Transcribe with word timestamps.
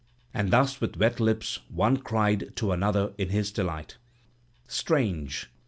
And 0.33 0.49
thus 0.49 0.81
with 0.81 0.97
wet 0.97 1.19
lips 1.19 1.59
one 1.69 1.97
cried 1.97 2.55
to 2.55 2.71
another 2.71 3.13
in 3.19 3.29
his 3.29 3.51
delight: 3.51 3.97
"Strange! 4.67 5.51